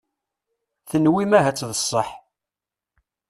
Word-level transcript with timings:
Tenwim 0.89 1.31
ahat 1.39 1.65
d 1.71 1.73
sseḥ. 1.79 2.09